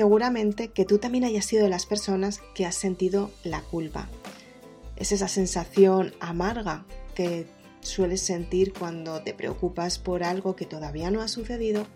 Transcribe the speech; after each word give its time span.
seguramente 0.00 0.68
que 0.68 0.86
tú 0.86 0.96
también 0.96 1.24
hayas 1.24 1.44
sido 1.44 1.64
de 1.64 1.68
las 1.68 1.84
personas 1.84 2.40
que 2.54 2.64
has 2.64 2.74
sentido 2.74 3.30
la 3.44 3.60
culpa. 3.60 4.08
Es 4.96 5.12
esa 5.12 5.28
sensación 5.28 6.14
amarga 6.20 6.86
que 7.14 7.46
sueles 7.82 8.22
sentir 8.22 8.72
cuando 8.72 9.20
te 9.20 9.34
preocupas 9.34 9.98
por 9.98 10.24
algo 10.24 10.56
que 10.56 10.64
todavía 10.64 11.10
no 11.10 11.20
ha 11.20 11.28
sucedido 11.28 11.86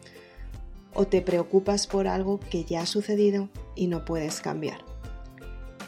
o 0.92 1.06
te 1.06 1.22
preocupas 1.22 1.86
por 1.86 2.06
algo 2.06 2.40
que 2.40 2.64
ya 2.64 2.82
ha 2.82 2.86
sucedido 2.86 3.48
y 3.74 3.86
no 3.86 4.04
puedes 4.04 4.42
cambiar. 4.42 4.84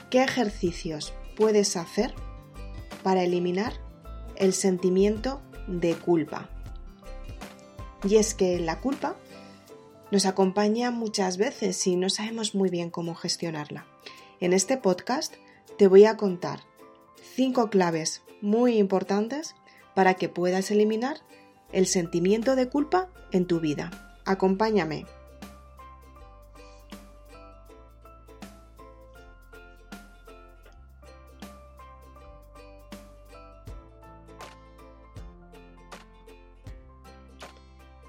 ¿Qué 0.09 0.23
ejercicios 0.23 1.13
puedes 1.37 1.77
hacer 1.77 2.15
para 3.03 3.25
eliminar 3.25 3.75
el 4.37 4.55
sentimiento 4.55 5.43
de 5.67 5.95
culpa? 5.97 6.49
Y 8.09 8.17
es 8.17 8.35
que 8.35 8.59
la 8.59 8.81
culpa 8.81 9.17
nos 10.11 10.27
acompaña 10.27 10.91
muchas 10.91 11.37
veces 11.37 11.87
y 11.87 11.97
no 11.97 12.11
sabemos 12.11 12.55
muy 12.55 12.71
bien 12.71 12.91
cómo 12.91 13.15
gestionarla. 13.15 13.87
En 14.41 14.53
este 14.53 14.77
podcast 14.77 15.35
te 15.79 15.89
voy 15.89 16.05
a 16.05 16.17
contar 16.17 16.61
cinco 17.35 17.71
claves 17.71 18.23
muy 18.41 18.79
importantes 18.79 19.55
para 19.95 20.15
que 20.15 20.29
puedas 20.29 20.71
eliminar 20.71 21.23
el 21.73 21.87
sentimiento 21.87 22.55
de 22.55 22.69
culpa 22.69 23.09
en 23.33 23.47
tu 23.47 23.61
vida. 23.61 24.21
Acompáñame. 24.25 25.07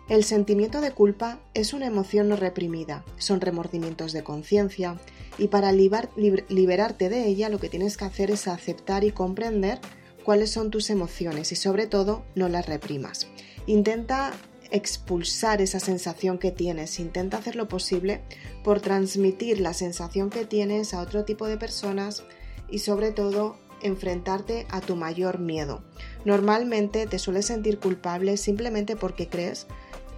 El 0.09 0.23
sentimiento 0.23 0.79
de 0.79 0.91
culpa 0.91 1.39
es 1.53 1.73
una 1.73 1.85
emoción 1.85 2.29
no 2.29 2.37
reprimida, 2.37 3.03
son 3.17 3.41
remordimientos 3.41 4.13
de 4.13 4.23
conciencia 4.23 4.95
y 5.37 5.49
para 5.49 5.73
liberarte 5.73 7.09
de 7.09 7.27
ella 7.27 7.49
lo 7.49 7.59
que 7.59 7.67
tienes 7.67 7.97
que 7.97 8.05
hacer 8.05 8.31
es 8.31 8.47
aceptar 8.47 9.03
y 9.03 9.11
comprender 9.11 9.79
cuáles 10.23 10.49
son 10.49 10.71
tus 10.71 10.89
emociones 10.89 11.51
y 11.51 11.57
sobre 11.57 11.87
todo 11.87 12.23
no 12.35 12.47
las 12.47 12.67
reprimas. 12.67 13.27
Intenta 13.65 14.31
expulsar 14.71 15.61
esa 15.61 15.81
sensación 15.81 16.37
que 16.37 16.51
tienes, 16.51 16.99
intenta 16.99 17.37
hacer 17.37 17.57
lo 17.57 17.67
posible 17.67 18.21
por 18.63 18.79
transmitir 18.79 19.59
la 19.59 19.73
sensación 19.73 20.29
que 20.29 20.45
tienes 20.45 20.93
a 20.93 21.01
otro 21.01 21.25
tipo 21.25 21.47
de 21.47 21.57
personas 21.57 22.23
y 22.69 22.79
sobre 22.79 23.11
todo 23.11 23.57
enfrentarte 23.81 24.67
a 24.69 24.81
tu 24.81 24.95
mayor 24.95 25.39
miedo. 25.39 25.83
Normalmente 26.27 27.07
te 27.07 27.19
sueles 27.19 27.45
sentir 27.45 27.79
culpable 27.79 28.35
simplemente 28.35 28.97
porque 28.97 29.29
crees 29.29 29.65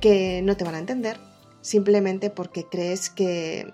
que 0.02 0.42
no 0.42 0.58
te 0.58 0.64
van 0.64 0.74
a 0.74 0.80
entender, 0.80 1.20
simplemente 1.62 2.32
porque 2.32 2.66
crees 2.66 3.12
que 3.12 3.72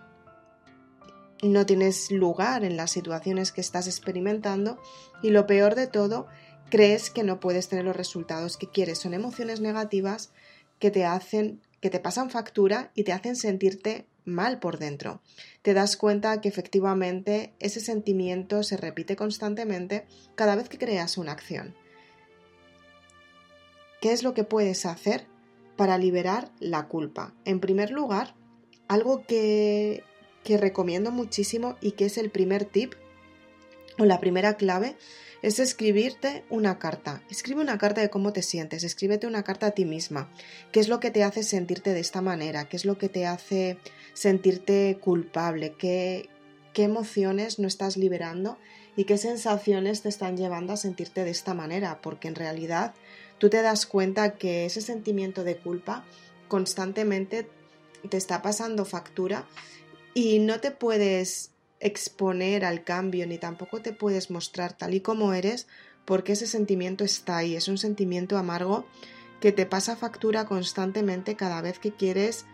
no 1.41 1.66
tienes 1.66 2.11
lugar 2.11 2.66
en 2.66 2.75
las 2.75 2.91
situaciones 2.91 3.53
que 3.53 3.61
estás 3.61 3.88
experimentando 3.88 4.78
y 5.23 5.30
lo 5.30 5.47
peor 5.47 5.75
de 5.75 5.88
todo, 5.88 6.28
crees 6.69 7.09
que 7.09 7.23
no 7.23 7.39
puedes 7.39 7.69
tener 7.69 7.86
los 7.86 7.95
resultados 7.95 8.58
que 8.58 8.67
quieres. 8.69 9.00
Son 9.00 9.13
emociones 9.13 9.62
negativas 9.62 10.34
que 10.78 10.91
te 10.91 11.06
hacen, 11.06 11.62
que 11.79 11.90
te 11.90 12.01
pasan 12.01 12.29
factura 12.29 12.91
y 12.95 13.06
te 13.06 13.13
hacen 13.13 13.38
sentirte 13.38 14.07
mal 14.25 14.59
por 14.59 14.78
dentro. 14.78 15.22
Te 15.62 15.74
das 15.74 15.95
cuenta 15.95 16.41
que 16.41 16.50
efectivamente 16.50 17.53
ese 17.59 17.79
sentimiento 17.79 18.62
se 18.62 18.75
repite 18.75 19.16
constantemente 19.16 20.06
cada 20.35 20.57
vez 20.57 20.68
que 20.68 20.78
creas 20.78 21.18
una 21.18 21.31
acción. 21.31 21.75
¿Qué 24.01 24.11
es 24.11 24.23
lo 24.23 24.33
que 24.33 24.44
puedes 24.44 24.85
hacer 24.85 25.28
para 25.75 25.97
liberar 25.97 26.51
la 26.59 26.88
culpa? 26.88 27.33
En 27.45 27.59
primer 27.59 27.91
lugar, 27.91 28.35
algo 28.88 29.25
que 29.25 30.03
que 30.45 30.57
recomiendo 30.57 31.11
muchísimo 31.11 31.75
y 31.81 31.91
que 31.94 32.06
es 32.06 32.17
el 32.17 32.29
primer 32.29 32.63
tip 32.63 32.94
o 33.97 34.06
la 34.06 34.22
primera 34.22 34.56
clave 34.56 34.95
es 35.41 35.59
escribirte 35.59 36.45
una 36.50 36.79
carta. 36.79 37.23
Escribe 37.29 37.61
una 37.61 37.78
carta 37.78 38.01
de 38.01 38.09
cómo 38.09 38.31
te 38.31 38.44
sientes, 38.44 38.83
escríbete 38.83 39.28
una 39.28 39.44
carta 39.44 39.67
a 39.67 39.72
ti 39.72 39.85
misma. 39.85 40.31
¿Qué 40.72 40.79
es 40.79 40.88
lo 40.88 41.00
que 41.00 41.12
te 41.12 41.23
hace 41.23 41.44
sentirte 41.44 41.94
de 41.94 42.00
esta 42.00 42.22
manera? 42.22 42.69
¿Qué 42.69 42.77
es 42.77 42.85
lo 42.85 42.97
que 42.97 43.09
te 43.09 43.25
hace 43.25 43.77
sentirte 44.13 44.97
culpable? 45.01 45.73
¿Qué, 45.77 46.29
qué 46.73 46.83
emociones 46.83 47.57
no 47.57 47.67
estás 47.67 47.97
liberando? 47.97 48.57
¿Y 48.95 49.03
qué 49.03 49.17
sensaciones 49.17 50.01
te 50.01 50.09
están 50.09 50.38
llevando 50.38 50.73
a 50.73 50.78
sentirte 50.78 51.23
de 51.23 51.31
esta 51.31 51.53
manera? 51.53 52.00
Porque 52.01 52.28
en 52.28 52.35
realidad 52.35 52.94
tú 53.38 53.50
te 53.50 53.61
das 53.61 53.85
cuenta 53.85 54.35
que 54.35 54.66
ese 54.66 54.81
sentimiento 54.81 55.44
de 55.44 55.57
culpa 55.57 56.06
constantemente 56.47 57.50
te 58.09 58.17
está 58.17 58.41
pasando 58.41 58.85
factura 58.85 59.45
y 60.13 60.39
no 60.39 60.59
te 60.59 60.72
puedes 60.72 61.51
exponer 61.79 62.63
al 62.63 62.83
cambio 62.83 63.28
ni 63.28 63.38
tampoco 63.38 63.81
te 63.81 63.91
puedes 63.91 64.31
mostrar 64.31 64.78
tal 64.78 64.94
y 64.94 65.01
como 65.01 65.33
eres 65.33 65.67
porque 66.06 66.33
ese 66.33 66.47
sentimiento 66.47 67.03
está 67.03 67.38
ahí, 67.38 67.56
es 67.56 67.67
un 67.67 67.77
sentimiento 67.77 68.38
amargo 68.38 68.85
que 69.41 69.51
te 69.51 69.66
pasa 69.66 69.95
factura 69.95 70.45
constantemente 70.45 71.35
cada 71.35 71.62
vez 71.62 71.79
que 71.79 71.91
quieres 71.91 72.45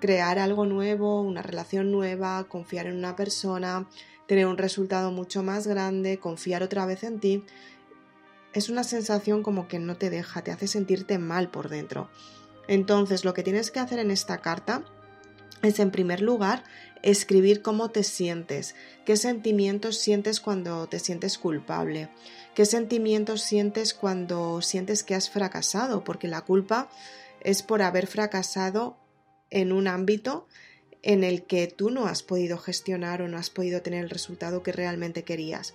crear 0.00 0.38
algo 0.38 0.66
nuevo, 0.66 1.20
una 1.20 1.42
relación 1.42 1.90
nueva, 1.90 2.44
confiar 2.48 2.86
en 2.86 2.96
una 2.96 3.16
persona, 3.16 3.88
tener 4.26 4.46
un 4.46 4.58
resultado 4.58 5.10
mucho 5.10 5.42
más 5.42 5.66
grande, 5.66 6.18
confiar 6.18 6.62
otra 6.62 6.86
vez 6.86 7.04
en 7.04 7.20
ti. 7.20 7.44
Es 8.52 8.68
una 8.68 8.84
sensación 8.84 9.42
como 9.42 9.68
que 9.68 9.78
no 9.78 9.96
te 9.96 10.10
deja, 10.10 10.42
te 10.42 10.50
hace 10.50 10.66
sentirte 10.66 11.18
mal 11.18 11.50
por 11.50 11.68
dentro. 11.68 12.10
Entonces, 12.68 13.24
lo 13.24 13.34
que 13.34 13.42
tienes 13.42 13.70
que 13.70 13.80
hacer 13.80 13.98
en 13.98 14.10
esta 14.10 14.38
carta 14.38 14.84
es, 15.62 15.78
en 15.78 15.90
primer 15.90 16.20
lugar, 16.20 16.64
escribir 17.02 17.62
cómo 17.62 17.90
te 17.90 18.04
sientes, 18.04 18.74
qué 19.04 19.16
sentimientos 19.16 19.98
sientes 19.98 20.40
cuando 20.40 20.86
te 20.88 20.98
sientes 20.98 21.38
culpable, 21.38 22.08
qué 22.54 22.64
sentimientos 22.64 23.42
sientes 23.42 23.94
cuando 23.94 24.62
sientes 24.62 25.02
que 25.02 25.14
has 25.14 25.30
fracasado, 25.30 26.04
porque 26.04 26.28
la 26.28 26.42
culpa 26.42 26.88
es 27.40 27.62
por 27.62 27.82
haber 27.82 28.06
fracasado 28.06 28.96
en 29.50 29.72
un 29.72 29.88
ámbito 29.88 30.46
en 31.02 31.24
el 31.24 31.44
que 31.44 31.66
tú 31.66 31.90
no 31.90 32.06
has 32.06 32.22
podido 32.22 32.58
gestionar 32.58 33.22
o 33.22 33.28
no 33.28 33.36
has 33.36 33.50
podido 33.50 33.82
tener 33.82 34.04
el 34.04 34.10
resultado 34.10 34.62
que 34.62 34.72
realmente 34.72 35.24
querías. 35.24 35.74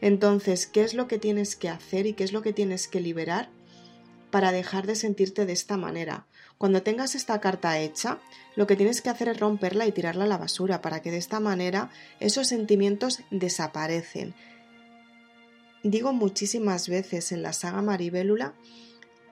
Entonces, 0.00 0.66
¿qué 0.66 0.82
es 0.82 0.94
lo 0.94 1.08
que 1.08 1.18
tienes 1.18 1.56
que 1.56 1.68
hacer 1.68 2.06
y 2.06 2.12
qué 2.12 2.24
es 2.24 2.32
lo 2.32 2.42
que 2.42 2.52
tienes 2.52 2.86
que 2.86 3.00
liberar 3.00 3.50
para 4.30 4.52
dejar 4.52 4.86
de 4.86 4.94
sentirte 4.94 5.46
de 5.46 5.52
esta 5.52 5.76
manera? 5.76 6.26
Cuando 6.56 6.82
tengas 6.82 7.14
esta 7.14 7.40
carta 7.40 7.78
hecha, 7.78 8.18
lo 8.56 8.66
que 8.66 8.76
tienes 8.76 9.00
que 9.00 9.10
hacer 9.10 9.28
es 9.28 9.40
romperla 9.40 9.86
y 9.86 9.92
tirarla 9.92 10.24
a 10.24 10.28
la 10.28 10.38
basura 10.38 10.80
para 10.80 11.02
que 11.02 11.10
de 11.10 11.18
esta 11.18 11.40
manera 11.40 11.90
esos 12.20 12.48
sentimientos 12.48 13.20
desaparecen. 13.30 14.34
Digo 15.84 16.12
muchísimas 16.12 16.88
veces 16.88 17.30
en 17.30 17.42
la 17.42 17.52
saga 17.52 17.82
Maribélula 17.82 18.54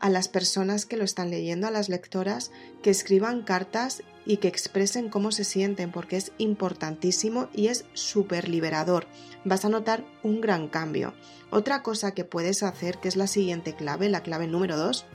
a 0.01 0.11
las 0.11 0.29
personas 0.29 0.87
que 0.87 0.97
lo 0.97 1.05
están 1.05 1.31
leyendo, 1.31 1.67
a 1.67 1.71
las 1.71 1.89
lectoras, 1.89 2.51
que 2.83 2.91
escriban 2.91 3.43
cartas 3.43 4.03
y 4.25 4.39
que 4.39 4.49
expresen 4.49 5.09
cómo 5.09 5.31
se 5.31 5.45
sienten, 5.45 5.93
porque 5.93 6.17
es 6.17 6.33
importantísimo 6.39 7.49
y 7.55 7.69
es 7.69 7.85
súper 7.95 8.49
liberador. 8.49 9.07
Vas 9.45 9.65
a 9.65 9.69
notar 9.69 10.05
un 10.23 10.41
gran 10.41 10.69
cambio. 10.69 11.15
Otra 11.51 11.83
cosa 11.83 12.13
que 12.13 12.25
puedes 12.25 12.63
hacer, 12.63 12.99
que 12.99 13.09
es 13.09 13.17
la 13.17 13.29
siguiente 13.29 13.75
clave, 13.75 14.09
la 14.09 14.23
clave 14.23 14.47
número 14.49 14.77
2, 14.77 15.07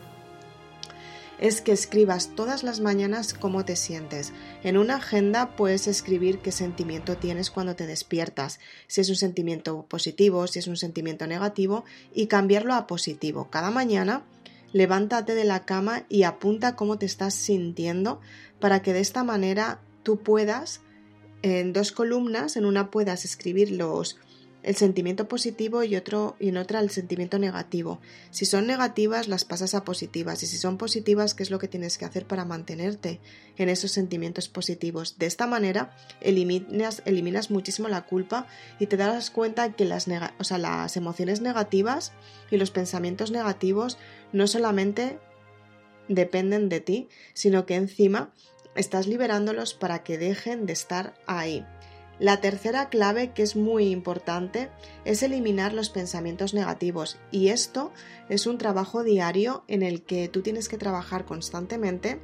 es 1.42 1.60
que 1.62 1.72
escribas 1.72 2.36
todas 2.36 2.64
las 2.64 2.80
mañanas 2.80 3.34
cómo 3.34 3.66
te 3.66 3.76
sientes. 3.76 4.32
En 4.64 4.78
una 4.78 4.98
agenda 4.98 5.56
puedes 5.56 5.88
escribir 5.88 6.40
qué 6.40 6.52
sentimiento 6.52 7.18
tienes 7.18 7.50
cuando 7.50 7.76
te 7.76 7.88
despiertas, 7.88 8.60
si 8.88 9.02
es 9.02 9.10
un 9.10 9.16
sentimiento 9.16 9.86
positivo, 9.90 10.46
si 10.46 10.60
es 10.60 10.68
un 10.68 10.78
sentimiento 10.78 11.26
negativo, 11.26 11.84
y 12.14 12.28
cambiarlo 12.28 12.76
a 12.76 12.86
positivo. 12.86 13.50
Cada 13.50 13.72
mañana 13.72 14.24
levántate 14.74 15.36
de 15.36 15.44
la 15.44 15.66
cama 15.66 16.06
y 16.10 16.24
apunta 16.24 16.76
cómo 16.76 16.98
te 16.98 17.06
estás 17.06 17.34
sintiendo 17.34 18.20
para 18.60 18.82
que 18.82 18.94
de 18.94 19.00
esta 19.00 19.24
manera 19.24 19.82
tú 20.04 20.20
puedas 20.20 20.82
en 21.42 21.74
dos 21.74 21.92
columnas, 21.92 22.56
en 22.56 22.66
una 22.66 22.92
puedas 22.92 23.26
escribir 23.26 23.72
los 23.72 24.20
el 24.64 24.76
sentimiento 24.76 25.28
positivo 25.28 25.84
y, 25.84 25.96
otro, 25.96 26.36
y 26.40 26.50
en 26.50 26.58
otra 26.58 26.80
el 26.80 26.90
sentimiento 26.90 27.40
negativo. 27.40 28.00
Si 28.30 28.46
son 28.46 28.68
negativas, 28.68 29.28
las 29.28 29.46
pasas 29.46 29.74
a 29.74 29.84
positivas 29.84 30.44
y 30.44 30.48
si 30.48 30.58
son 30.58 30.78
positivas, 30.78 31.34
¿qué 31.34 31.44
es 31.44 31.52
lo 31.52 31.60
que 31.60 31.68
tienes 31.68 31.98
que 31.98 32.06
hacer 32.06 32.26
para 32.26 32.46
mantenerte 32.46 33.20
en 33.58 33.70
esos 33.70 33.92
sentimientos 33.92 34.50
positivos? 34.50 35.18
De 35.18 35.26
esta 35.26 35.48
manera 35.48 35.96
eliminas, 36.22 37.02
eliminas 37.06 37.50
muchísimo 37.50 37.88
la 37.88 38.06
culpa 38.06 38.48
y 38.80 38.88
te 38.88 38.98
darás 38.98 39.32
cuenta 39.32 39.74
que 39.74 39.86
las, 39.86 40.08
o 40.38 40.44
sea, 40.44 40.58
las 40.58 40.96
emociones 40.98 41.42
negativas 41.42 42.14
y 42.52 42.58
los 42.58 42.72
pensamientos 42.72 43.32
negativos 43.32 43.98
no 44.32 44.48
solamente 44.48 45.20
dependen 46.08 46.70
de 46.70 46.80
ti, 46.82 47.10
sino 47.34 47.66
que 47.66 47.76
encima 47.76 48.34
estás 48.76 49.08
liberándolos 49.08 49.74
para 49.74 50.04
que 50.04 50.18
dejen 50.18 50.66
de 50.66 50.74
estar 50.74 51.14
ahí. 51.28 51.66
La 52.20 52.40
tercera 52.40 52.90
clave, 52.90 53.32
que 53.34 53.42
es 53.42 53.56
muy 53.56 53.88
importante, 53.88 54.70
es 55.06 55.24
eliminar 55.24 55.74
los 55.74 55.90
pensamientos 55.90 56.54
negativos 56.54 57.18
y 57.32 57.48
esto 57.48 57.92
es 58.30 58.46
un 58.46 58.60
trabajo 58.60 59.04
diario 59.04 59.64
en 59.68 59.82
el 59.82 60.04
que 60.04 60.28
tú 60.28 60.42
tienes 60.42 60.70
que 60.70 60.78
trabajar 60.78 61.26
constantemente 61.26 62.22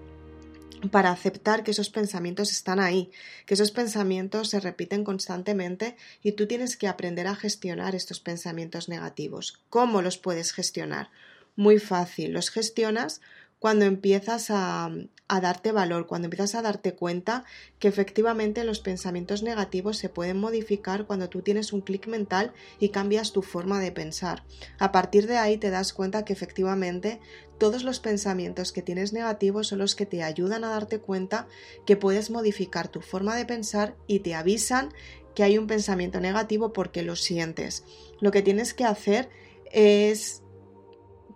para 0.92 1.10
aceptar 1.10 1.64
que 1.64 1.72
esos 1.72 1.90
pensamientos 1.90 2.52
están 2.52 2.80
ahí, 2.80 3.10
que 3.48 3.56
esos 3.56 3.72
pensamientos 3.72 4.50
se 4.50 4.60
repiten 4.60 5.04
constantemente 5.04 5.96
y 6.22 6.34
tú 6.34 6.46
tienes 6.48 6.78
que 6.78 6.88
aprender 6.88 7.26
a 7.26 7.36
gestionar 7.36 7.96
estos 7.96 8.20
pensamientos 8.20 8.90
negativos. 8.90 9.60
¿Cómo 9.72 10.04
los 10.04 10.20
puedes 10.20 10.54
gestionar? 10.54 11.10
Muy 11.58 11.80
fácil, 11.80 12.34
los 12.34 12.52
gestionas 12.52 13.20
cuando 13.58 13.86
empiezas 13.86 14.52
a, 14.52 14.92
darte 15.28 15.72
valor, 15.72 16.06
cuando 16.06 16.28
empiezas 16.28 16.54
a 16.54 16.62
darte 16.62 16.94
cuenta 16.94 17.46
que 17.80 17.88
efectivamente 17.88 18.64
los 18.64 18.80
pensamientos 18.80 19.42
negativos 19.42 19.98
se 19.98 20.08
pueden 20.08 20.38
modificar 20.38 21.08
cuando 21.08 21.30
tú 21.30 21.42
tienes 21.42 21.74
un 21.74 21.82
clic 21.82 22.06
mental 22.06 22.54
y 22.80 22.90
cambias 22.90 23.34
tu 23.34 23.42
forma 23.42 23.80
de 23.80 23.92
pensar. 23.92 24.44
A 24.78 24.92
partir 24.92 25.26
de 25.26 25.38
ahí 25.38 25.58
te 25.58 25.72
das 25.72 25.94
cuenta 25.94 26.26
que 26.26 26.34
efectivamente 26.34 27.20
todos 27.58 27.84
los 27.84 28.00
pensamientos 28.00 28.72
que 28.72 28.84
tienes 28.84 29.12
negativos 29.12 29.70
son 29.70 29.80
los 29.80 29.96
que 29.96 30.06
te 30.06 30.22
ayudan 30.22 30.64
a 30.64 30.70
darte 30.70 31.00
cuenta 31.00 31.48
que 31.88 31.98
puedes 31.98 32.30
modificar 32.30 32.88
tu 32.88 33.02
forma 33.02 33.36
de 33.36 33.46
pensar 33.46 33.96
y 34.06 34.20
te 34.20 34.36
avisan 34.36 34.94
que 35.34 35.42
hay 35.42 35.58
un 35.58 35.66
pensamiento 35.66 36.20
negativo 36.20 36.72
porque 36.72 37.02
lo 37.02 37.16
sientes. 37.16 37.84
Lo 38.22 38.30
que 38.30 38.44
tienes 38.44 38.76
que 38.76 38.86
hacer 38.86 39.30
es 39.72 40.44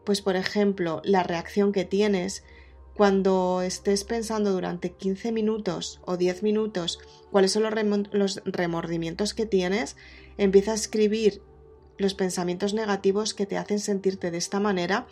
pues 0.03 0.21
por 0.21 0.35
ejemplo, 0.35 1.01
la 1.03 1.23
reacción 1.23 1.71
que 1.71 1.85
tienes 1.85 2.43
cuando 2.95 3.61
estés 3.61 4.03
pensando 4.03 4.51
durante 4.51 4.91
15 4.91 5.31
minutos 5.31 6.01
o 6.05 6.17
10 6.17 6.43
minutos 6.43 6.99
cuáles 7.31 7.51
son 7.51 7.63
los, 8.11 8.41
remordimientos 8.45 9.33
que 9.33 9.45
tienes, 9.45 9.95
empieza 10.37 10.71
a 10.71 10.75
escribir 10.75 11.41
los 11.97 12.13
pensamientos 12.13 12.73
negativos 12.73 13.33
que 13.33 13.45
te 13.45 13.57
hacen 13.57 13.79
sentirte 13.79 14.31
de 14.31 14.37
esta 14.37 14.59
manera 14.59 15.07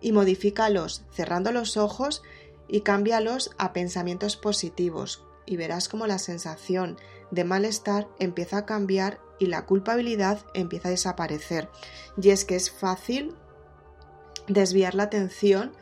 y 0.00 0.12
modifícalos 0.12 1.04
cerrando 1.12 1.52
los 1.52 1.76
ojos 1.76 2.22
y 2.68 2.82
cámbialos 2.82 3.50
a 3.58 3.72
pensamientos 3.72 4.36
positivos 4.36 5.24
y 5.46 5.56
verás 5.56 5.88
como 5.88 6.06
la 6.06 6.18
sensación 6.18 6.96
de 7.30 7.44
malestar 7.44 8.08
empieza 8.18 8.58
a 8.58 8.66
cambiar 8.66 9.20
y 9.38 9.46
la 9.46 9.66
culpabilidad 9.66 10.44
empieza 10.54 10.88
a 10.88 10.92
desaparecer. 10.92 11.68
Y 12.20 12.30
es 12.30 12.44
que 12.44 12.56
es 12.56 12.70
fácil 12.70 13.34
desviar 14.48 14.94
la 14.94 15.04
atención 15.04 15.72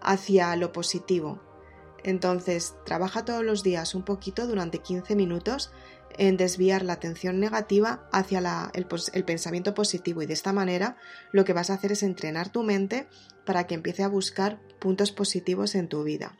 hacia 0.00 0.54
lo 0.56 0.72
positivo. 0.72 1.40
Entonces, 2.04 2.74
trabaja 2.84 3.24
todos 3.24 3.44
los 3.44 3.62
días 3.62 3.94
un 3.94 4.04
poquito 4.04 4.46
durante 4.46 4.78
15 4.78 5.14
minutos 5.14 5.72
en 6.18 6.36
desviar 6.36 6.84
la 6.84 6.94
atención 6.94 7.40
negativa 7.40 8.08
hacia 8.12 8.70
el, 8.74 8.86
el, 9.12 9.24
pensamiento 9.24 9.74
positivo 9.74 10.20
y 10.22 10.26
de 10.26 10.34
esta 10.34 10.52
manera 10.52 10.96
lo 11.30 11.44
que 11.44 11.52
vas 11.52 11.70
a 11.70 11.74
hacer 11.74 11.92
es 11.92 12.02
entrenar 12.02 12.50
tu 12.50 12.62
mente 12.62 13.08
para 13.46 13.66
que 13.66 13.74
empiece 13.74 14.02
a 14.02 14.08
buscar 14.08 14.60
puntos 14.78 15.12
positivos 15.12 15.74
en 15.74 15.88
tu 15.88 16.02
vida. 16.02 16.36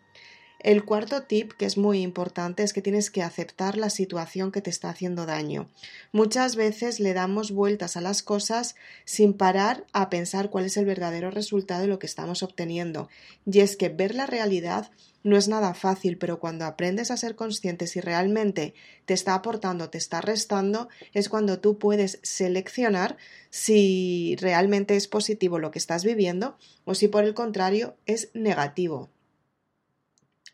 El 0.63 0.85
cuarto 0.85 1.25
tip, 1.25 1.55
que 1.55 1.67
es 1.67 1.77
muy 1.77 2.03
importante, 2.03 2.63
es 2.63 2.73
que 2.73 2.83
tienes 2.83 3.11
que 3.11 3.23
aceptar 3.23 3.77
la 3.77 3.91
situación 3.91 4.53
que 4.53 4.61
te 4.61 4.71
está 4.71 4.91
haciendo 4.91 5.27
daño. 5.27 5.69
Muchas 6.13 6.55
veces 6.55 7.01
le 7.01 7.15
damos 7.15 7.51
vueltas 7.51 7.97
a 7.97 8.01
las 8.01 8.23
cosas 8.23 8.77
sin 9.05 9.35
parar 9.35 9.85
a 9.93 10.09
pensar 10.09 10.51
cuál 10.51 10.67
es 10.67 10.77
el 10.77 10.85
verdadero 10.85 11.33
resultado 11.33 11.81
de 11.81 11.89
lo 11.89 11.99
que 11.99 12.07
estamos 12.07 12.45
obteniendo. 12.45 13.09
Y 13.45 13.59
es 13.59 13.77
que 13.77 13.89
ver 13.89 14.15
la 14.15 14.27
realidad 14.27 14.93
no 15.25 15.37
es 15.37 15.49
nada 15.49 15.75
fácil, 15.75 16.17
pero 16.17 16.39
cuando 16.39 16.65
aprendes 16.65 17.11
a 17.11 17.17
ser 17.17 17.35
consciente 17.35 17.89
si 17.89 18.01
realmente 18.01 18.75
te 19.05 19.15
está 19.15 19.35
aportando, 19.35 19.91
te 19.91 19.99
está 19.99 20.21
restando, 20.21 20.89
es 21.13 21.29
cuando 21.29 21.59
tú 21.59 21.77
puedes 21.77 22.21
seleccionar 22.23 23.17
si 23.51 24.37
realmente 24.39 24.95
es 24.95 25.09
positivo 25.09 25.59
lo 25.59 25.73
que 25.73 25.81
estás 25.81 26.05
viviendo 26.05 26.57
o 26.85 26.95
si 26.95 27.09
por 27.09 27.25
el 27.25 27.35
contrario 27.35 27.97
es 28.07 28.31
negativo 28.33 29.11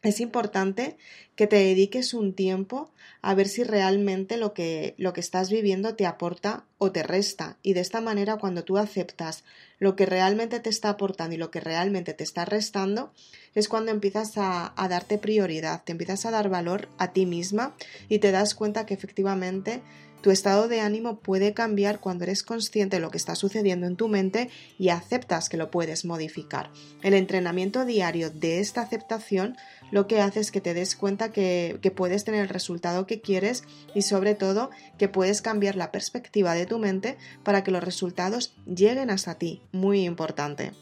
es 0.02 0.20
importante 0.20 0.96
que 1.38 1.46
te 1.46 1.54
dediques 1.54 2.14
un 2.14 2.32
tiempo 2.32 2.90
a 3.22 3.32
ver 3.32 3.46
si 3.46 3.62
realmente 3.62 4.36
lo 4.38 4.52
que, 4.54 4.96
lo 4.98 5.12
que 5.12 5.20
estás 5.20 5.50
viviendo 5.50 5.94
te 5.94 6.04
aporta 6.04 6.64
o 6.78 6.90
te 6.90 7.04
resta. 7.04 7.58
Y 7.62 7.74
de 7.74 7.80
esta 7.80 8.00
manera, 8.00 8.38
cuando 8.38 8.64
tú 8.64 8.76
aceptas 8.76 9.44
lo 9.78 9.94
que 9.94 10.04
realmente 10.04 10.58
te 10.58 10.68
está 10.68 10.88
aportando 10.88 11.36
y 11.36 11.38
lo 11.38 11.52
que 11.52 11.60
realmente 11.60 12.12
te 12.12 12.24
está 12.24 12.44
restando, 12.44 13.12
es 13.54 13.68
cuando 13.68 13.92
empiezas 13.92 14.36
a, 14.36 14.72
a 14.74 14.88
darte 14.88 15.16
prioridad, 15.16 15.84
te 15.84 15.92
empiezas 15.92 16.26
a 16.26 16.32
dar 16.32 16.48
valor 16.48 16.88
a 16.98 17.12
ti 17.12 17.24
misma 17.24 17.76
y 18.08 18.18
te 18.18 18.32
das 18.32 18.56
cuenta 18.56 18.84
que 18.84 18.94
efectivamente 18.94 19.80
tu 20.20 20.32
estado 20.32 20.66
de 20.66 20.80
ánimo 20.80 21.20
puede 21.20 21.54
cambiar 21.54 22.00
cuando 22.00 22.24
eres 22.24 22.42
consciente 22.42 22.96
de 22.96 23.00
lo 23.00 23.10
que 23.10 23.18
está 23.18 23.36
sucediendo 23.36 23.86
en 23.86 23.96
tu 23.96 24.08
mente 24.08 24.50
y 24.78 24.88
aceptas 24.88 25.48
que 25.48 25.56
lo 25.56 25.70
puedes 25.70 26.04
modificar. 26.04 26.70
El 27.02 27.14
entrenamiento 27.14 27.84
diario 27.84 28.30
de 28.30 28.58
esta 28.58 28.80
aceptación 28.82 29.56
lo 29.90 30.06
que 30.06 30.20
hace 30.20 30.40
es 30.40 30.50
que 30.50 30.60
te 30.60 30.74
des 30.74 30.96
cuenta 30.96 31.27
que, 31.30 31.92
puedes 31.94 32.24
tener 32.24 32.42
el 32.42 32.48
resultado 32.48 33.06
que 33.06 33.20
quieres 33.20 33.64
y 33.94 34.02
sobre 34.02 34.34
todo 34.34 34.70
que 34.98 35.08
puedes 35.08 35.42
cambiar 35.42 35.76
la 35.76 35.90
perspectiva 35.90 36.54
de 36.54 36.66
tu 36.66 36.78
mente 36.78 37.16
para 37.42 37.64
que 37.64 37.70
los 37.70 37.82
resultados 37.82 38.54
lleguen 38.66 39.10
hasta 39.10 39.36
ti. 39.36 39.62
Muy 39.72 40.04
importante. 40.04 40.72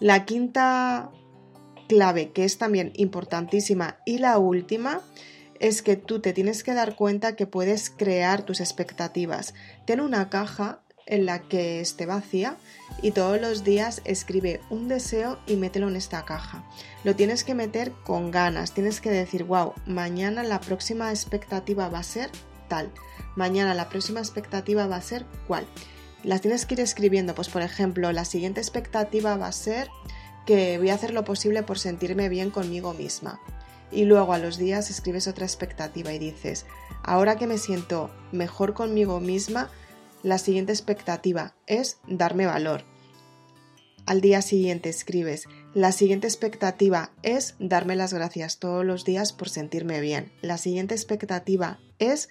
La 0.00 0.24
quinta 0.24 1.10
clave, 1.88 2.32
que 2.32 2.44
es 2.44 2.58
también 2.58 2.92
importantísima, 2.94 3.98
y 4.04 4.18
la 4.18 4.38
última, 4.38 5.00
es 5.60 5.82
que 5.82 5.96
tú 5.96 6.20
te 6.20 6.32
tienes 6.32 6.62
que 6.62 6.74
dar 6.74 6.96
cuenta 6.96 7.36
que 7.36 7.46
puedes 7.46 7.90
crear 7.90 8.42
tus 8.42 8.60
expectativas. 8.60 9.54
Ten 9.86 10.00
una 10.00 10.28
caja 10.28 10.82
en 11.06 11.24
la 11.24 11.40
que 11.40 11.80
esté 11.80 12.04
vacía 12.04 12.56
y 13.00 13.12
todos 13.12 13.40
los 13.40 13.64
días 13.64 14.02
escribe 14.04 14.60
un 14.70 14.88
deseo 14.88 15.38
y 15.46 15.56
mételo 15.56 15.88
en 15.88 15.96
esta 15.96 16.24
caja. 16.24 16.64
Lo 17.04 17.14
tienes 17.14 17.44
que 17.44 17.54
meter 17.54 17.92
con 18.04 18.30
ganas, 18.30 18.72
tienes 18.72 19.00
que 19.00 19.10
decir, 19.10 19.44
wow, 19.44 19.72
mañana 19.86 20.42
la 20.42 20.60
próxima 20.60 21.10
expectativa 21.10 21.88
va 21.88 22.00
a 22.00 22.04
ser 22.04 22.30
tal, 22.68 22.90
mañana 23.36 23.74
la 23.74 23.88
próxima 23.88 24.20
expectativa 24.20 24.86
va 24.86 24.96
a 24.96 25.02
ser 25.02 25.24
cuál. 25.46 25.66
Las 26.24 26.40
tienes 26.40 26.66
que 26.66 26.74
ir 26.74 26.80
escribiendo, 26.80 27.34
pues 27.34 27.48
por 27.48 27.62
ejemplo, 27.62 28.10
la 28.10 28.24
siguiente 28.24 28.60
expectativa 28.60 29.36
va 29.36 29.46
a 29.46 29.52
ser 29.52 29.88
que 30.44 30.78
voy 30.78 30.90
a 30.90 30.94
hacer 30.94 31.12
lo 31.12 31.24
posible 31.24 31.62
por 31.62 31.78
sentirme 31.78 32.28
bien 32.28 32.50
conmigo 32.50 32.94
misma. 32.94 33.40
Y 33.92 34.04
luego 34.04 34.32
a 34.32 34.38
los 34.38 34.58
días 34.58 34.90
escribes 34.90 35.28
otra 35.28 35.46
expectativa 35.46 36.12
y 36.12 36.18
dices, 36.18 36.66
ahora 37.04 37.36
que 37.36 37.46
me 37.46 37.58
siento 37.58 38.10
mejor 38.32 38.74
conmigo 38.74 39.20
misma, 39.20 39.70
la 40.26 40.38
siguiente 40.38 40.72
expectativa 40.72 41.54
es 41.68 42.00
darme 42.08 42.46
valor. 42.46 42.82
Al 44.06 44.20
día 44.20 44.42
siguiente 44.42 44.88
escribes, 44.88 45.44
la 45.72 45.92
siguiente 45.92 46.26
expectativa 46.26 47.12
es 47.22 47.54
darme 47.60 47.94
las 47.94 48.12
gracias 48.12 48.58
todos 48.58 48.84
los 48.84 49.04
días 49.04 49.32
por 49.32 49.48
sentirme 49.48 50.00
bien. 50.00 50.32
La 50.42 50.58
siguiente 50.58 50.96
expectativa 50.96 51.78
es 52.00 52.28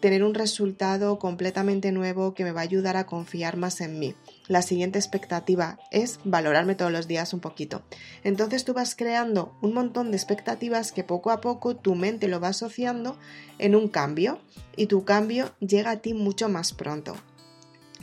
tener 0.00 0.24
un 0.24 0.34
resultado 0.34 1.20
completamente 1.20 1.92
nuevo 1.92 2.34
que 2.34 2.42
me 2.42 2.50
va 2.50 2.62
a 2.62 2.64
ayudar 2.64 2.96
a 2.96 3.06
confiar 3.06 3.56
más 3.56 3.80
en 3.80 4.00
mí. 4.00 4.16
La 4.48 4.62
siguiente 4.62 4.98
expectativa 4.98 5.78
es 5.90 6.20
valorarme 6.24 6.76
todos 6.76 6.92
los 6.92 7.08
días 7.08 7.34
un 7.34 7.40
poquito. 7.40 7.82
Entonces 8.22 8.64
tú 8.64 8.74
vas 8.74 8.94
creando 8.94 9.56
un 9.60 9.74
montón 9.74 10.10
de 10.10 10.16
expectativas 10.16 10.92
que 10.92 11.04
poco 11.04 11.30
a 11.30 11.40
poco 11.40 11.76
tu 11.76 11.94
mente 11.94 12.28
lo 12.28 12.40
va 12.40 12.48
asociando 12.48 13.18
en 13.58 13.74
un 13.74 13.88
cambio 13.88 14.38
y 14.76 14.86
tu 14.86 15.04
cambio 15.04 15.54
llega 15.58 15.90
a 15.90 15.96
ti 15.96 16.14
mucho 16.14 16.48
más 16.48 16.72
pronto. 16.72 17.16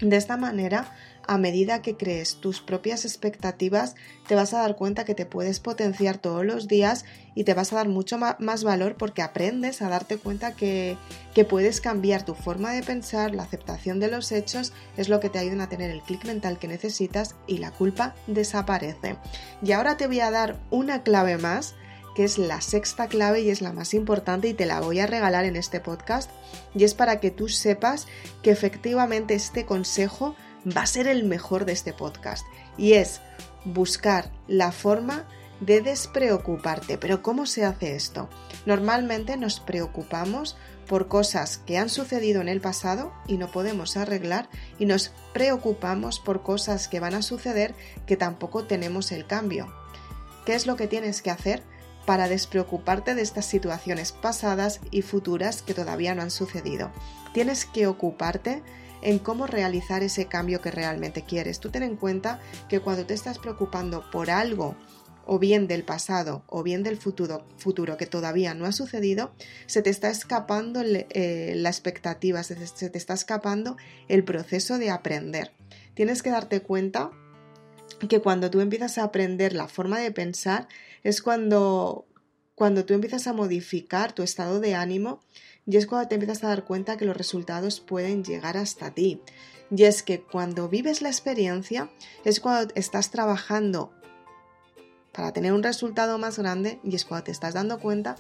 De 0.02 0.18
esta 0.18 0.38
manera 0.38 0.94
a 1.28 1.38
medida 1.38 1.82
que 1.82 1.96
crees 1.96 2.36
tus 2.36 2.62
propias 2.62 3.06
expectativas, 3.06 3.96
te 4.28 4.36
vas 4.36 4.54
a 4.54 4.60
dar 4.60 4.76
cuenta 4.76 5.06
que 5.06 5.16
te 5.16 5.26
puedes 5.26 5.60
potenciar 5.60 6.18
todos 6.18 6.46
los 6.46 6.68
días 6.68 7.06
y 7.36 7.44
te 7.44 7.54
vas 7.54 7.74
a 7.74 7.78
dar 7.78 7.90
mucho 7.90 8.18
más 8.18 8.64
valor 8.64 8.96
porque 8.98 9.22
aprendes 9.22 9.82
a 9.82 9.90
darte 9.90 10.18
cuenta 10.18 10.56
que, 10.56 10.98
que 11.34 11.46
puedes 11.46 11.82
cambiar 11.82 12.26
tu 12.26 12.36
forma 12.36 12.74
de 12.74 12.84
pensar, 12.84 13.34
la 13.34 13.44
aceptación 13.44 14.00
de 14.00 14.10
los 14.10 14.32
hechos 14.32 14.74
es 14.98 15.10
lo 15.10 15.20
que 15.20 15.30
te 15.30 15.40
ayuda 15.40 15.64
a 15.64 15.70
tener 15.70 15.92
el 15.92 16.02
clic 16.02 16.26
mental 16.26 16.60
que 16.60 16.68
necesitas 16.68 17.36
y 17.48 17.58
la 17.58 17.72
culpa 17.72 18.16
desaparece. 18.28 19.18
Y 19.62 19.72
ahora 19.72 19.98
te 19.98 20.08
voy 20.08 20.20
a 20.20 20.32
dar 20.32 20.60
una 20.70 21.04
clave 21.04 21.38
más 21.38 21.76
que 22.14 22.24
es 22.24 22.38
la 22.38 22.62
sexta 22.62 23.08
clave 23.08 23.42
y 23.42 23.50
es 23.50 23.62
la 23.62 23.74
más 23.74 23.94
importante 23.94 24.48
y 24.48 24.54
te 24.54 24.66
la 24.66 24.80
voy 24.80 25.00
a 25.00 25.08
regalar 25.08 25.46
en 25.46 25.56
este 25.56 25.80
podcast 25.80 26.30
y 26.76 26.84
es 26.84 26.94
para 26.94 27.20
que 27.20 27.32
tú 27.32 27.50
sepas 27.50 28.08
que 28.42 28.52
efectivamente 28.52 29.34
este 29.34 29.66
consejo 29.66 30.36
va 30.66 30.82
a 30.82 30.88
ser 30.88 31.08
el 31.08 31.24
mejor 31.24 31.66
de 31.66 31.74
este 31.74 31.94
podcast 31.94 32.46
y 32.78 32.94
es 32.94 33.22
buscar 33.66 34.32
la 34.48 34.72
forma 34.72 35.26
de 35.60 35.82
despreocuparte. 35.82 36.98
Pero 36.98 37.22
¿cómo 37.22 37.46
se 37.46 37.66
hace 37.66 37.96
esto? 37.96 38.30
Normalmente 38.66 39.38
nos 39.38 39.60
preocupamos 39.60 40.58
por 40.88 41.08
cosas 41.08 41.58
que 41.60 41.78
han 41.78 41.90
sucedido 41.90 42.42
en 42.42 42.50
el 42.50 42.62
pasado 42.62 43.14
y 43.28 43.38
no 43.38 43.52
podemos 43.52 43.96
arreglar 43.96 44.50
y 44.80 44.86
nos 44.86 45.14
preocupamos 45.34 46.20
por 46.20 46.44
cosas 46.44 46.88
que 46.88 47.00
van 47.00 47.14
a 47.14 47.22
suceder 47.22 47.74
que 48.06 48.18
tampoco 48.18 48.66
tenemos 48.66 49.12
el 49.12 49.26
cambio. 49.26 49.74
¿Qué 50.46 50.56
es 50.56 50.68
lo 50.68 50.76
que 50.76 50.88
tienes 50.88 51.22
que 51.22 51.32
hacer 51.32 51.64
para 52.06 52.28
despreocuparte 52.28 53.16
de 53.16 53.22
estas 53.22 53.46
situaciones 53.46 54.12
pasadas 54.12 54.82
y 54.92 55.04
futuras 55.04 55.62
que 55.62 55.74
todavía 55.74 56.16
no 56.16 56.22
han 56.22 56.32
sucedido? 56.32 56.92
Tienes 57.34 57.66
que 57.66 57.88
ocuparte 57.88 58.62
en 59.04 59.20
cómo 59.20 59.48
realizar 59.48 60.04
ese 60.04 60.28
cambio 60.28 60.62
que 60.62 60.72
realmente 60.72 61.24
quieres. 61.24 61.60
Tú 61.60 61.70
ten 61.70 61.84
en 61.84 61.96
cuenta 61.96 62.40
que 62.70 62.80
cuando 62.80 63.06
te 63.06 63.14
estás 63.14 63.40
preocupando 63.40 64.10
por 64.12 64.30
algo 64.30 64.76
o 65.26 65.40
bien 65.40 65.68
del 65.68 65.84
pasado 65.84 66.44
o 66.48 66.64
bien 66.64 66.84
del 66.84 66.98
futuro, 66.98 67.46
futuro 67.58 67.98
que 67.98 68.06
todavía 68.06 68.54
no 68.54 68.66
ha 68.66 68.72
sucedido, 68.72 69.34
se 69.68 69.82
te 69.82 69.90
está 69.90 70.10
escapando 70.10 70.82
eh, 70.84 71.54
la 71.56 71.70
expectativa, 71.70 72.44
se 72.44 72.56
te 72.56 72.98
está 72.98 73.14
escapando 73.14 73.78
el 74.08 74.24
proceso 74.24 74.78
de 74.78 74.90
aprender. 74.90 75.54
Tienes 75.94 76.24
que 76.24 76.32
darte 76.32 76.62
cuenta 76.62 77.12
que 78.10 78.20
cuando 78.20 78.50
tú 78.50 78.60
empiezas 78.60 78.98
a 78.98 79.04
aprender 79.04 79.54
la 79.54 79.68
forma 79.68 80.00
de 80.00 80.12
pensar 80.12 80.68
es 81.04 81.22
cuando, 81.22 82.06
cuando 82.56 82.86
tú 82.86 82.94
empiezas 82.94 83.28
a 83.28 83.34
modificar 83.34 84.14
tu 84.14 84.24
estado 84.24 84.60
de 84.60 84.76
ánimo 84.76 85.22
y 85.66 85.78
es 85.78 85.88
cuando 85.88 86.08
te 86.08 86.16
empiezas 86.16 86.44
a 86.44 86.50
dar 86.50 86.66
cuenta 86.66 86.98
que 86.98 87.06
los 87.06 87.18
resultados 87.18 87.80
pueden 87.80 88.24
llegar 88.24 88.58
hasta 88.58 88.92
ti. 88.92 89.22
Y 89.76 89.84
es 89.84 90.04
que 90.04 90.22
cuando 90.22 90.70
vives 90.70 91.02
la 91.02 91.10
experiencia 91.10 91.92
es 92.24 92.40
cuando 92.40 92.74
estás 92.76 93.10
trabajando 93.12 93.92
para 95.12 95.32
tener 95.32 95.54
un 95.54 95.64
resultado 95.64 96.18
más 96.18 96.38
grande 96.38 96.80
y 96.84 96.96
es 96.96 97.06
cuando 97.06 97.26
te 97.26 97.32
estás 97.32 97.54
dando 97.54 97.80
cuenta 97.80 98.16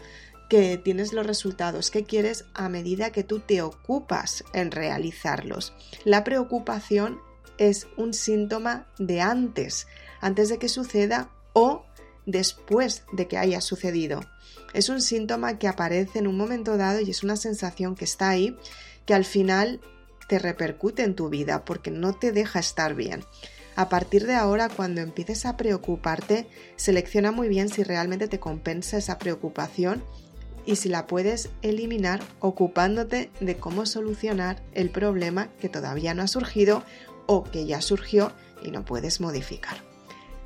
que 0.49 0.77
tienes 0.77 1.13
los 1.13 1.25
resultados 1.25 1.89
que 1.89 2.03
quieres 2.03 2.45
a 2.53 2.69
medida 2.69 3.11
que 3.11 3.23
tú 3.23 3.39
te 3.39 3.61
ocupas 3.61 4.43
en 4.53 4.71
realizarlos. 4.71 5.73
La 6.05 6.23
preocupación 6.23 7.19
es 7.57 7.87
un 7.97 8.13
síntoma 8.13 8.87
de 8.99 9.21
antes, 9.21 9.87
antes 10.21 10.49
de 10.49 10.57
que 10.57 10.69
suceda 10.69 11.29
o 11.53 11.85
después 12.25 13.03
de 13.11 13.27
que 13.27 13.37
haya 13.37 13.61
sucedido. 13.61 14.21
Es 14.73 14.89
un 14.89 15.01
síntoma 15.01 15.59
que 15.59 15.67
aparece 15.67 16.19
en 16.19 16.27
un 16.27 16.37
momento 16.37 16.77
dado 16.77 16.99
y 16.99 17.09
es 17.09 17.23
una 17.23 17.35
sensación 17.35 17.95
que 17.95 18.05
está 18.05 18.29
ahí, 18.29 18.57
que 19.05 19.13
al 19.13 19.25
final 19.25 19.81
te 20.27 20.39
repercute 20.39 21.03
en 21.03 21.15
tu 21.15 21.29
vida 21.29 21.65
porque 21.65 21.91
no 21.91 22.13
te 22.13 22.31
deja 22.31 22.59
estar 22.59 22.95
bien. 22.95 23.23
A 23.75 23.89
partir 23.89 24.27
de 24.27 24.35
ahora, 24.35 24.69
cuando 24.69 25.01
empieces 25.01 25.45
a 25.45 25.57
preocuparte, 25.57 26.47
selecciona 26.75 27.31
muy 27.31 27.47
bien 27.47 27.69
si 27.69 27.83
realmente 27.83 28.27
te 28.27 28.39
compensa 28.39 28.97
esa 28.97 29.17
preocupación 29.17 30.03
y 30.65 30.75
si 30.75 30.89
la 30.89 31.07
puedes 31.07 31.49
eliminar 31.61 32.21
ocupándote 32.39 33.31
de 33.39 33.57
cómo 33.57 33.85
solucionar 33.85 34.61
el 34.73 34.89
problema 34.89 35.49
que 35.59 35.69
todavía 35.69 36.13
no 36.13 36.23
ha 36.23 36.27
surgido 36.27 36.83
o 37.25 37.43
que 37.43 37.65
ya 37.65 37.81
surgió 37.81 38.31
y 38.63 38.71
no 38.71 38.85
puedes 38.85 39.19
modificar. 39.19 39.92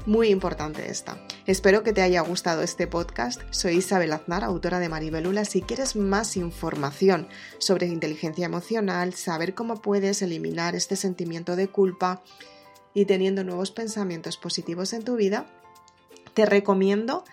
Muy 0.08 0.30
importante 0.30 0.90
esta. 0.90 1.18
Espero 1.48 1.84
que 1.84 1.92
te 1.92 2.02
haya 2.02 2.22
gustado 2.22 2.62
este 2.62 2.88
podcast. 2.88 3.42
Soy 3.50 3.80
Isabel 3.80 4.14
Aznar, 4.14 4.46
autora 4.46 4.80
de 4.80 4.88
Maribelula. 4.88 5.44
Si 5.44 5.62
quieres 5.62 5.98
más 5.98 6.38
información 6.38 7.28
sobre 7.58 7.88
inteligencia 7.88 8.46
emocional, 8.46 9.14
saber 9.16 9.54
cómo 9.54 9.82
puedes 9.82 10.22
eliminar 10.22 10.76
este 10.76 10.96
sentimiento 10.96 11.58
de 11.58 11.68
culpa 11.68 12.24
y 12.94 13.04
teniendo 13.04 13.44
nuevos 13.44 13.72
pensamientos 13.72 14.38
positivos 14.38 14.94
en 14.94 15.04
tu 15.04 15.18
vida, 15.18 15.46
te 16.34 16.46
recomiendo 16.46 17.26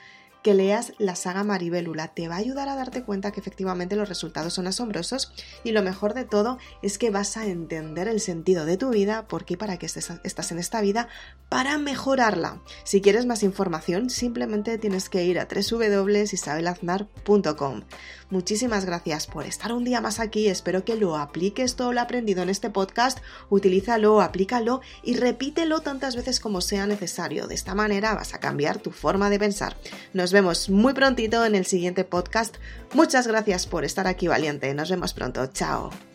que 0.45 0.55
leas 0.55 0.93
la 0.99 1.17
saga 1.17 1.43
Maribélula. 1.43 2.09
Te 2.09 2.29
va 2.29 2.35
a 2.35 2.39
ayudar 2.39 2.69
a 2.69 2.77
darte 2.77 3.03
cuenta 3.03 3.33
que 3.33 3.41
efectivamente 3.41 3.97
los 3.97 4.11
resultados 4.11 4.53
son 4.53 4.67
asombrosos 4.67 5.33
y 5.65 5.73
lo 5.73 5.83
mejor 5.83 6.13
de 6.13 6.25
todo 6.25 6.59
es 6.83 6.99
que 6.99 7.09
vas 7.11 7.39
a 7.39 7.47
entender 7.47 8.09
el 8.09 8.21
sentido 8.21 8.67
de 8.67 8.77
tu 8.77 8.91
vida, 8.91 9.27
por 9.27 9.47
qué 9.47 9.57
para 9.57 9.79
qué 9.79 9.87
estás 9.87 10.53
en 10.53 10.59
esta 10.59 10.83
vida, 10.83 11.09
para 11.49 11.79
mejorarla. 11.79 12.61
Si 12.85 13.01
quieres 13.01 13.25
más 13.25 13.43
información, 13.43 14.11
simplemente 14.11 14.77
tienes 14.77 15.09
que 15.09 15.25
ir 15.25 15.41
a 15.41 15.49
www.isabelaznar.com. 15.49 17.83
Muchísimas 18.31 18.85
gracias 18.85 19.27
por 19.27 19.45
estar 19.45 19.73
un 19.73 19.85
día 19.85 20.01
más 20.01 20.21
aquí. 20.21 20.49
Espero 20.49 20.85
que 20.85 20.97
lo 20.97 21.17
apliques 21.17 21.77
todo 21.77 21.93
lo 21.93 22.01
aprendido 22.01 22.43
en 22.43 22.49
este 22.49 22.71
podcast. 22.71 23.19
Utilízalo, 23.51 24.21
aplícalo 24.21 24.81
y 25.03 25.17
repítelo 25.17 25.81
tantas 25.81 26.17
veces 26.17 26.41
como 26.41 26.61
sea 26.61 26.87
necesario. 26.87 27.47
De 27.47 27.55
esta 27.55 27.75
manera 27.75 28.15
vas 28.15 28.35
a 28.35 28.41
cambiar 28.41 28.79
tu 28.79 28.91
forma 28.91 29.31
de 29.31 29.39
pensar. 29.39 29.77
Nos 30.13 30.33
vemos 30.33 30.71
muy 30.71 30.95
prontito 30.95 31.45
en 31.45 31.55
el 31.55 31.67
siguiente 31.67 32.05
podcast. 32.05 32.57
Muchas 32.93 33.27
gracias 33.27 33.67
por 33.67 33.85
estar 33.85 34.07
aquí, 34.07 34.29
valiente. 34.29 34.73
Nos 34.75 34.91
vemos 34.91 35.13
pronto. 35.13 35.47
Chao. 35.49 36.14